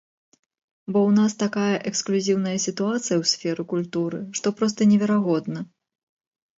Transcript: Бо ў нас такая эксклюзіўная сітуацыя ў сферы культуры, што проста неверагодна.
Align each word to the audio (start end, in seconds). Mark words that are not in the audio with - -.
Бо 0.91 0.99
ў 1.01 1.11
нас 1.19 1.31
такая 1.43 1.75
эксклюзіўная 1.91 2.55
сітуацыя 2.65 3.15
ў 3.21 3.25
сферы 3.35 3.63
культуры, 3.77 4.19
што 4.43 4.47
проста 4.59 4.81
неверагодна. 4.97 5.59